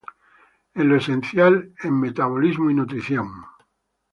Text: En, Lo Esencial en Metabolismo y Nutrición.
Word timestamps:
En, 0.79 0.89
Lo 0.89 0.95
Esencial 0.95 1.75
en 1.83 1.99
Metabolismo 1.99 2.71
y 2.71 2.73
Nutrición. 2.73 3.31